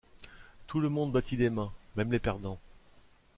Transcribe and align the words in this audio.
Tout 0.65 0.79
le 0.79 0.89
monde 0.89 1.11
battit 1.11 1.37
des 1.37 1.51
mains, 1.51 1.71
même 1.95 2.11
les 2.11 2.17
perdants. 2.17 2.59